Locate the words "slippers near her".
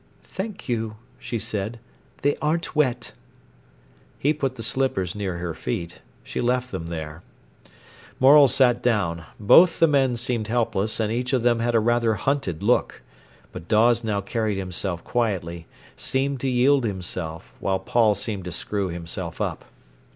4.63-5.53